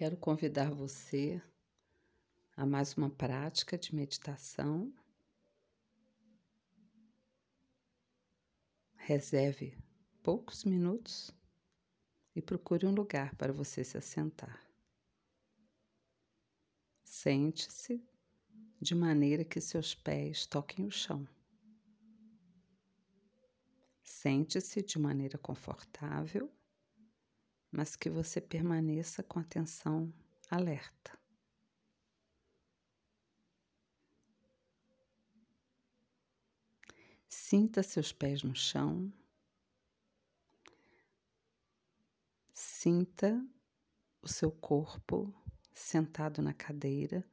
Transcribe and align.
Quero 0.00 0.16
convidar 0.16 0.70
você 0.70 1.42
a 2.56 2.64
mais 2.64 2.96
uma 2.96 3.10
prática 3.10 3.76
de 3.76 3.94
meditação. 3.94 4.90
Reserve 8.96 9.76
poucos 10.22 10.64
minutos 10.64 11.30
e 12.34 12.40
procure 12.40 12.86
um 12.86 12.94
lugar 12.94 13.34
para 13.34 13.52
você 13.52 13.84
se 13.84 13.98
assentar. 13.98 14.66
Sente-se 17.04 18.02
de 18.80 18.94
maneira 18.94 19.44
que 19.44 19.60
seus 19.60 19.94
pés 19.94 20.46
toquem 20.46 20.86
o 20.86 20.90
chão. 20.90 21.28
Sente-se 24.02 24.80
de 24.80 24.98
maneira 24.98 25.36
confortável 25.36 26.50
mas 27.70 27.96
que 27.96 28.10
você 28.10 28.40
permaneça 28.40 29.22
com 29.22 29.38
atenção 29.38 30.12
alerta. 30.50 31.18
Sinta 37.28 37.82
seus 37.82 38.12
pés 38.12 38.42
no 38.42 38.54
chão. 38.54 39.12
Sinta 42.52 43.44
o 44.22 44.28
seu 44.28 44.50
corpo 44.50 45.32
sentado 45.72 46.42
na 46.42 46.52
cadeira, 46.52 47.24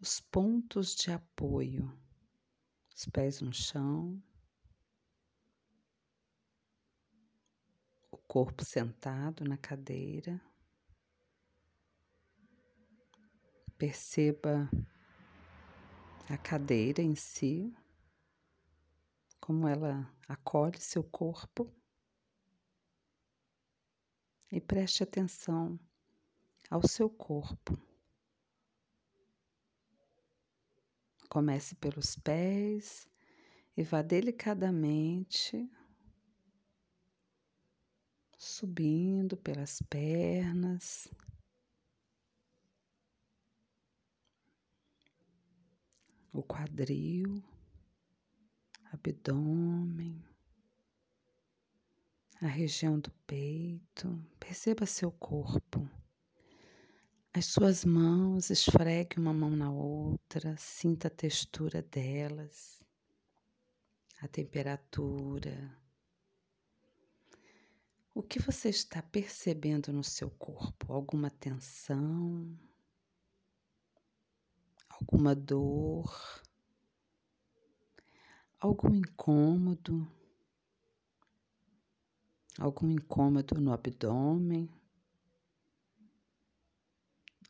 os 0.00 0.20
pontos 0.20 0.94
de 0.94 1.10
apoio, 1.10 1.92
os 2.94 3.06
pés 3.06 3.40
no 3.40 3.52
chão, 3.52 4.22
corpo 8.34 8.64
sentado 8.64 9.44
na 9.44 9.56
cadeira. 9.56 10.42
Perceba 13.78 14.68
a 16.28 16.36
cadeira 16.36 17.00
em 17.00 17.14
si, 17.14 17.72
como 19.40 19.68
ela 19.68 20.12
acolhe 20.26 20.80
seu 20.80 21.04
corpo. 21.04 21.72
E 24.50 24.60
preste 24.60 25.04
atenção 25.04 25.78
ao 26.68 26.84
seu 26.88 27.08
corpo. 27.08 27.78
Comece 31.28 31.76
pelos 31.76 32.16
pés 32.16 33.08
e 33.76 33.84
vá 33.84 34.02
delicadamente 34.02 35.70
subindo 38.44 39.36
pelas 39.36 39.80
pernas. 39.88 41.08
O 46.32 46.42
quadril, 46.42 47.42
abdômen, 48.92 50.22
a 52.40 52.46
região 52.46 52.98
do 52.98 53.10
peito. 53.26 54.22
Perceba 54.38 54.84
seu 54.84 55.10
corpo. 55.10 55.88
As 57.32 57.46
suas 57.46 57.84
mãos, 57.84 58.50
esfregue 58.50 59.18
uma 59.18 59.32
mão 59.32 59.50
na 59.50 59.70
outra, 59.70 60.56
sinta 60.56 61.08
a 61.08 61.10
textura 61.10 61.82
delas, 61.82 62.80
a 64.20 64.28
temperatura 64.28 65.83
o 68.14 68.22
que 68.22 68.38
você 68.38 68.68
está 68.68 69.02
percebendo 69.02 69.92
no 69.92 70.04
seu 70.04 70.30
corpo? 70.30 70.92
Alguma 70.92 71.30
tensão? 71.30 72.56
Alguma 74.88 75.34
dor? 75.34 76.40
Algum 78.60 78.94
incômodo? 78.94 80.08
Algum 82.56 82.88
incômodo 82.88 83.60
no 83.60 83.72
abdômen? 83.72 84.70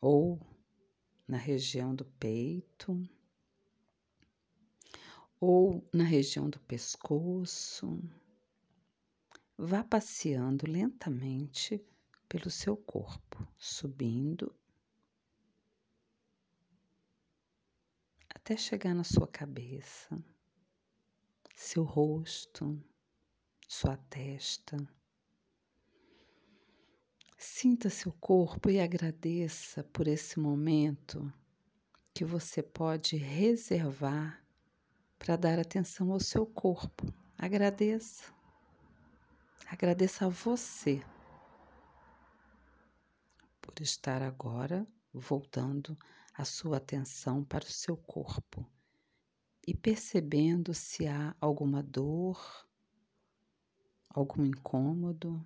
Ou 0.00 0.40
na 1.26 1.36
região 1.36 1.92
do 1.92 2.04
peito? 2.04 3.02
Ou 5.40 5.84
na 5.92 6.04
região 6.04 6.48
do 6.48 6.60
pescoço? 6.60 8.00
Vá 9.64 9.84
passeando 9.84 10.68
lentamente 10.68 11.80
pelo 12.28 12.50
seu 12.50 12.76
corpo, 12.76 13.46
subindo 13.56 14.52
até 18.34 18.56
chegar 18.56 18.92
na 18.92 19.04
sua 19.04 19.28
cabeça, 19.28 20.20
seu 21.54 21.84
rosto, 21.84 22.76
sua 23.68 23.96
testa. 23.96 24.76
Sinta 27.38 27.88
seu 27.88 28.10
corpo 28.14 28.68
e 28.68 28.80
agradeça 28.80 29.84
por 29.84 30.08
esse 30.08 30.40
momento 30.40 31.32
que 32.12 32.24
você 32.24 32.64
pode 32.64 33.14
reservar 33.14 34.44
para 35.20 35.36
dar 35.36 35.60
atenção 35.60 36.10
ao 36.10 36.18
seu 36.18 36.44
corpo. 36.44 37.14
Agradeça. 37.38 38.41
Agradeça 39.72 40.26
a 40.26 40.28
você 40.28 41.02
por 43.58 43.72
estar 43.80 44.20
agora 44.20 44.86
voltando 45.14 45.98
a 46.34 46.44
sua 46.44 46.76
atenção 46.76 47.42
para 47.42 47.64
o 47.64 47.72
seu 47.72 47.96
corpo 47.96 48.70
e 49.66 49.74
percebendo 49.74 50.74
se 50.74 51.06
há 51.08 51.34
alguma 51.40 51.82
dor, 51.82 52.68
algum 54.10 54.44
incômodo, 54.44 55.42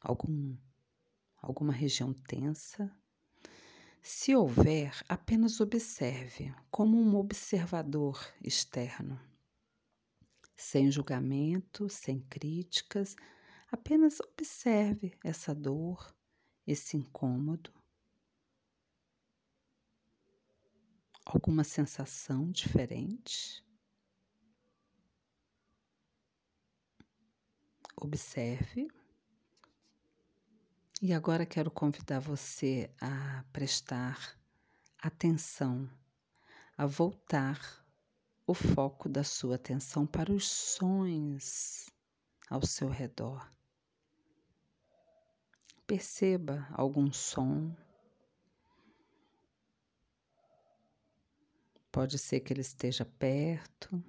algum, 0.00 0.56
alguma 1.42 1.72
região 1.72 2.12
tensa. 2.12 2.88
Se 4.00 4.32
houver, 4.36 4.94
apenas 5.08 5.60
observe 5.60 6.54
como 6.70 6.96
um 6.96 7.16
observador 7.16 8.24
externo 8.40 9.20
sem 10.58 10.90
julgamento, 10.90 11.88
sem 11.88 12.20
críticas, 12.22 13.14
apenas 13.70 14.18
observe 14.20 15.16
essa 15.22 15.54
dor, 15.54 16.12
esse 16.66 16.96
incômodo. 16.96 17.72
Alguma 21.24 21.62
sensação 21.62 22.50
diferente? 22.50 23.64
Observe. 27.96 28.88
E 31.00 31.12
agora 31.12 31.46
quero 31.46 31.70
convidar 31.70 32.18
você 32.18 32.92
a 33.00 33.44
prestar 33.52 34.36
atenção, 35.00 35.88
a 36.76 36.84
voltar 36.84 37.86
o 38.48 38.54
foco 38.54 39.10
da 39.10 39.22
sua 39.22 39.56
atenção 39.56 40.06
para 40.06 40.32
os 40.32 40.50
sons 40.50 41.90
ao 42.48 42.64
seu 42.64 42.88
redor. 42.88 43.46
Perceba 45.86 46.66
algum 46.72 47.12
som. 47.12 47.76
Pode 51.92 52.18
ser 52.18 52.40
que 52.40 52.54
ele 52.54 52.62
esteja 52.62 53.04
perto, 53.04 54.02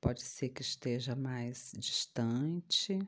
pode 0.00 0.22
ser 0.22 0.48
que 0.48 0.62
esteja 0.62 1.14
mais 1.14 1.72
distante. 1.76 2.98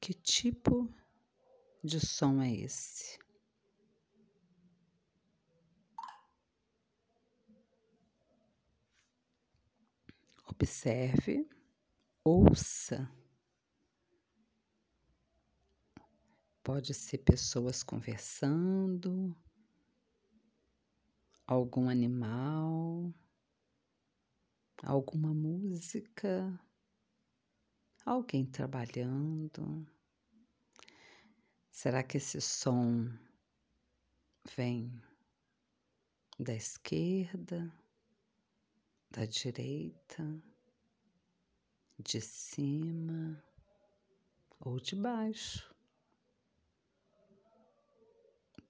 Que 0.00 0.14
tipo 0.14 0.90
de 1.84 2.00
som 2.00 2.40
é 2.40 2.50
esse? 2.50 3.18
Observe, 10.62 11.48
ouça. 12.22 13.10
Pode 16.62 16.92
ser 16.92 17.16
pessoas 17.16 17.82
conversando, 17.82 19.34
algum 21.46 21.88
animal, 21.88 23.10
alguma 24.82 25.32
música, 25.32 26.60
alguém 28.04 28.44
trabalhando. 28.44 29.86
Será 31.70 32.02
que 32.02 32.18
esse 32.18 32.38
som 32.38 33.08
vem 34.54 34.92
da 36.38 36.52
esquerda, 36.52 37.72
da 39.10 39.24
direita? 39.26 40.40
de 42.02 42.20
cima 42.20 43.42
ou 44.58 44.80
de 44.80 44.96
baixo. 44.96 45.70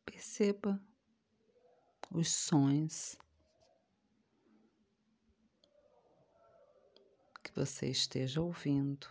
Perceba 0.05 0.83
os 2.11 2.29
sons 2.31 3.17
que 7.43 7.53
você 7.55 7.89
esteja 7.89 8.41
ouvindo, 8.41 9.07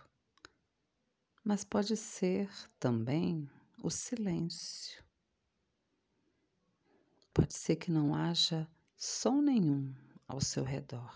mas 1.42 1.64
pode 1.64 1.96
ser 1.96 2.50
também 2.78 3.50
o 3.82 3.90
silêncio. 3.90 5.02
Pode 7.32 7.54
ser 7.54 7.76
que 7.76 7.90
não 7.90 8.14
haja 8.14 8.68
som 8.96 9.40
nenhum 9.40 9.94
ao 10.30 10.40
seu 10.40 10.62
redor. 10.62 11.12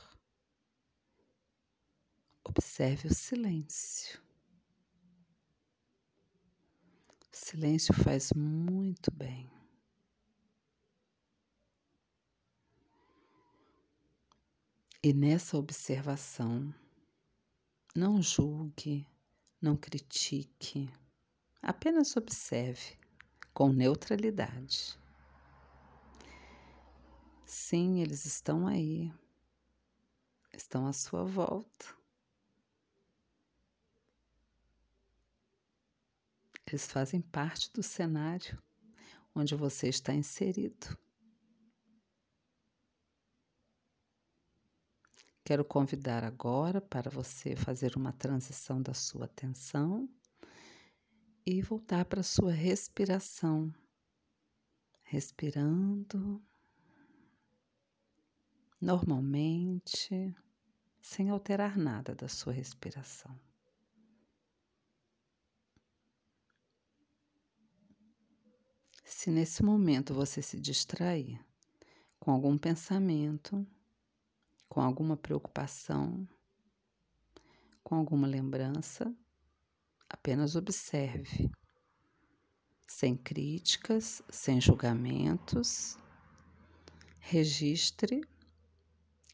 Observe 2.43 3.07
o 3.07 3.15
silêncio. 3.15 4.21
O 7.33 7.37
silêncio 7.37 7.95
faz 7.95 8.33
muito 8.33 9.11
bem. 9.13 9.49
E 15.01 15.13
nessa 15.13 15.57
observação, 15.57 16.75
não 17.95 18.21
julgue, 18.21 19.07
não 19.61 19.77
critique, 19.77 20.91
apenas 21.63 22.17
observe 22.17 22.99
com 23.53 23.69
neutralidade. 23.69 24.99
Sim, 27.57 28.01
eles 28.03 28.25
estão 28.25 28.67
aí, 28.67 29.15
estão 30.53 30.89
à 30.89 30.93
sua 30.93 31.23
volta. 31.25 31.87
Eles 36.67 36.91
fazem 36.91 37.23
parte 37.23 37.73
do 37.73 37.81
cenário 37.81 38.61
onde 39.33 39.55
você 39.55 39.89
está 39.89 40.13
inserido. 40.13 40.99
Quero 45.45 45.65
convidar 45.65 46.25
agora 46.25 46.81
para 46.81 47.09
você 47.09 47.55
fazer 47.55 47.97
uma 47.97 48.13
transição 48.13 48.83
da 48.83 48.93
sua 48.93 49.27
atenção 49.27 50.09
e 51.47 51.63
voltar 51.63 52.05
para 52.05 52.19
a 52.19 52.25
sua 52.25 52.51
respiração. 52.51 53.73
Respirando 55.05 56.45
normalmente, 58.85 60.37
sem 61.01 61.31
alterar 61.31 61.79
nada 61.79 62.15
da 62.15 62.29
sua 62.29 62.53
respiração. 62.53 63.35
Se 69.03 69.31
nesse 69.31 69.63
momento 69.63 70.13
você 70.13 70.43
se 70.43 70.61
distrair 70.61 71.43
com 72.21 72.31
algum 72.31 72.59
pensamento, 72.59 73.67
com 74.69 74.83
alguma 74.83 75.17
preocupação, 75.17 76.29
com 77.83 77.95
alguma 77.95 78.27
lembrança, 78.27 79.11
apenas 80.11 80.57
observe, 80.57 81.51
sem 82.87 83.17
críticas, 83.17 84.23
sem 84.29 84.61
julgamentos, 84.61 85.97
registre, 87.19 88.21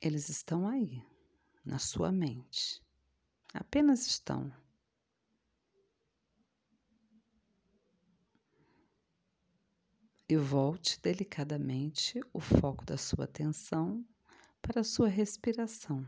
eles 0.01 0.29
estão 0.29 0.67
aí, 0.67 1.05
na 1.65 1.79
sua 1.79 2.11
mente, 2.11 2.83
apenas 3.53 4.07
estão. 4.07 4.53
e 10.31 10.37
volte 10.37 11.01
delicadamente 11.01 12.21
o 12.33 12.39
foco 12.39 12.85
da 12.85 12.97
sua 12.97 13.25
atenção 13.25 14.07
para 14.63 14.83
a 14.83 14.85
sua 14.85 15.09
respiração. 15.09 16.07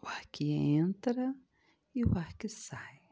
O 0.00 0.06
ar 0.06 0.24
que 0.26 0.52
entra 0.52 1.34
e 1.92 2.04
o 2.04 2.16
ar 2.16 2.32
que 2.34 2.48
sai. 2.48 3.02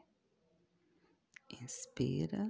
Inspira 1.61 2.49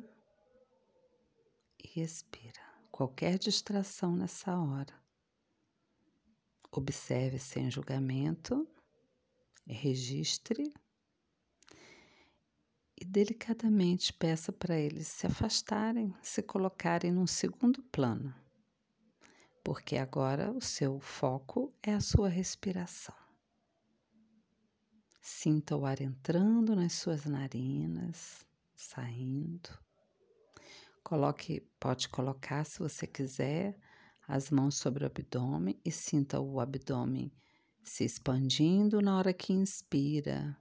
e 1.84 2.00
expira. 2.00 2.62
Qualquer 2.92 3.40
distração 3.40 4.16
nessa 4.16 4.56
hora. 4.56 5.05
Observe 6.78 7.40
sem 7.40 7.72
julgamento, 7.72 8.68
registre 9.66 10.74
e 13.00 13.06
delicadamente 13.06 14.12
peça 14.12 14.52
para 14.52 14.78
eles 14.78 15.08
se 15.08 15.26
afastarem, 15.26 16.14
se 16.22 16.44
colocarem 16.44 17.14
num 17.14 17.26
segundo 17.26 17.82
plano, 17.82 18.36
porque 19.64 19.96
agora 19.96 20.52
o 20.52 20.60
seu 20.60 21.00
foco 21.00 21.74
é 21.82 21.94
a 21.94 22.02
sua 22.02 22.28
respiração. 22.28 23.16
Sinta 25.22 25.78
o 25.78 25.86
ar 25.86 26.02
entrando 26.02 26.76
nas 26.76 26.92
suas 26.92 27.24
narinas, 27.26 28.46
saindo. 28.76 29.70
Coloque, 31.02 31.62
pode 31.80 32.10
colocar, 32.10 32.66
se 32.66 32.80
você 32.80 33.08
quiser, 33.08 33.80
as 34.28 34.50
mãos 34.50 34.76
sobre 34.76 35.04
o 35.04 35.08
abdômen 35.08 35.80
e 35.84 35.92
sinta 35.92 36.40
o 36.40 36.60
abdômen 36.60 37.32
se 37.84 38.04
expandindo 38.04 39.02
na 39.02 39.18
hora 39.18 39.34
que 39.34 39.54
inspira 39.54 40.58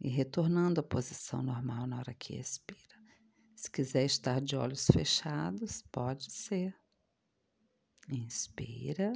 e 0.00 0.08
retornando 0.08 0.80
à 0.80 0.82
posição 0.82 1.42
normal 1.42 1.86
na 1.86 1.98
hora 1.98 2.14
que 2.14 2.34
expira. 2.34 2.96
Se 3.54 3.70
quiser 3.70 4.04
estar 4.04 4.40
de 4.40 4.56
olhos 4.56 4.86
fechados, 4.86 5.82
pode 5.92 6.30
ser. 6.32 6.74
Inspira 8.08 9.12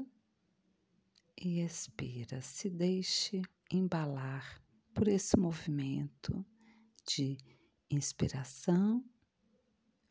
e 1.41 1.61
expira. 1.61 2.41
Se 2.41 2.69
deixe 2.69 3.43
embalar 3.71 4.63
por 4.95 5.09
esse 5.09 5.37
movimento 5.39 6.45
de 7.07 7.39
inspiração 7.91 9.05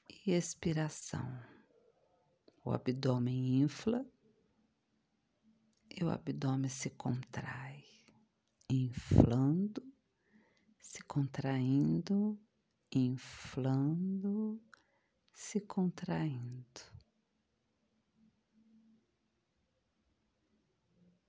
e 0.08 0.32
expiração. 0.32 1.59
O 2.64 2.72
abdômen 2.72 3.62
infla 3.62 4.06
e 5.90 6.04
o 6.04 6.10
abdômen 6.10 6.70
se 6.70 6.90
contrai, 6.92 7.84
inflando 8.70 9.84
se 10.90 11.04
contraindo, 11.04 12.40
inflando, 12.92 14.60
se 15.32 15.62
contraindo. 15.62 16.82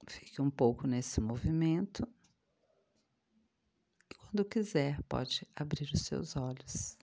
Fique 0.08 0.40
um 0.40 0.50
pouco 0.50 0.87
nesse 0.87 1.20
movimento 1.20 2.08
quando 4.16 4.44
quiser, 4.44 5.02
pode 5.04 5.46
abrir 5.54 5.92
os 5.92 6.02
seus 6.02 6.37
olhos. 6.37 6.96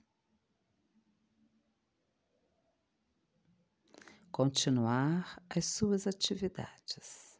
Continuar 4.37 5.41
as 5.49 5.65
suas 5.65 6.05
atividades. 6.05 7.36